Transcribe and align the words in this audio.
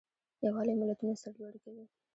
یووالی 0.45 0.73
ملتونه 0.81 1.13
سرلوړي 1.21 1.59
کوي. 1.63 1.85